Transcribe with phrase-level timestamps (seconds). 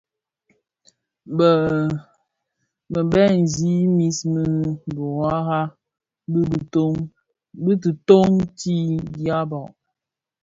[2.89, 4.43] Bë bëgsi mis bi
[4.93, 5.61] biwara
[7.63, 8.75] bi titōň ti
[9.15, 9.61] dyaba.